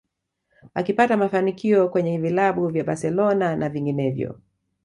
Akipata 0.73 1.17
mafanikio 1.17 1.89
kwenye 1.89 2.17
vilabu 2.17 2.67
vya 2.67 2.83
Barcelona 2.83 3.55
na 3.55 3.69
vinginevyo 3.69 4.39